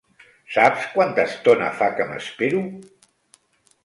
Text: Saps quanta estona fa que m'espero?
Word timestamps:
Saps 0.53 0.85
quanta 0.93 1.25
estona 1.31 1.67
fa 1.81 1.89
que 1.99 2.07
m'espero? 2.13 2.63